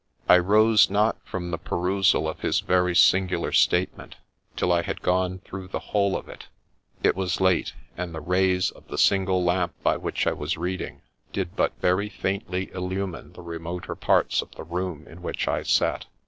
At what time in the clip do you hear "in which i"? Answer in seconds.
15.07-15.61